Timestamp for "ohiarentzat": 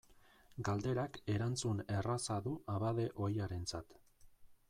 3.27-3.97